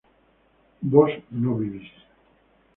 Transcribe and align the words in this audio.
vos 0.93 1.11
no 1.29 1.53
vivís 1.59 1.91